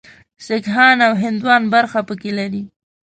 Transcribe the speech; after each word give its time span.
سیکهان 0.45 0.97
او 1.07 1.13
هندوان 1.23 1.63
برخه 1.73 1.99
پکې 2.07 2.31
لري. 2.39 2.63